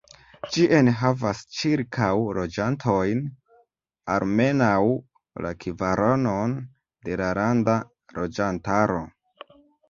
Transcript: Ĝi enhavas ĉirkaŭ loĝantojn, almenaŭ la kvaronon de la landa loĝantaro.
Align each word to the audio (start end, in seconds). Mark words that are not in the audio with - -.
Ĝi 0.53 0.61
enhavas 0.75 1.41
ĉirkaŭ 1.57 2.07
loĝantojn, 2.37 3.21
almenaŭ 4.13 4.71
la 5.47 5.53
kvaronon 5.67 6.57
de 7.11 7.21
la 7.23 7.29
landa 7.41 7.77
loĝantaro. 8.19 8.99